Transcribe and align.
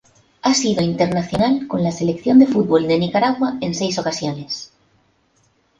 Ha 0.41 0.55
sido 0.55 0.81
internacional 0.81 1.67
con 1.67 1.83
la 1.83 1.91
Selección 1.91 2.39
de 2.39 2.47
fútbol 2.47 2.87
de 2.87 2.97
Nicaragua 2.97 3.59
en 3.61 3.75
seis 3.75 3.99
ocasiones. 3.99 4.71